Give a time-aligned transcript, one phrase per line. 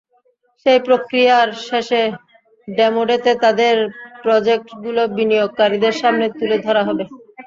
[0.61, 2.01] সেই প্রক্রিয়ার শেষে
[2.67, 3.75] ডেমোডেতে তাদের
[4.23, 7.03] প্রজেক্টগুলো বিনিয়োগকারীদের সামনে তুলে ধরা হবে।